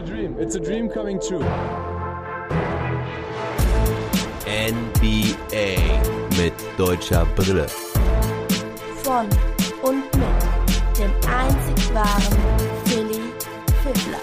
a 0.00 0.06
dream. 0.06 0.36
It's 0.38 0.54
a 0.54 0.60
dream 0.60 0.88
coming 0.88 1.20
true. 1.20 1.44
NBA 4.46 5.76
mit 6.38 6.54
deutscher 6.78 7.26
Brille. 7.36 7.66
Von 9.02 9.28
und 9.82 10.04
mit 10.16 10.98
dem 10.98 11.12
einzig 11.28 11.94
wahren 11.94 12.38
Philly 12.84 13.20
Fiddler. 13.82 14.20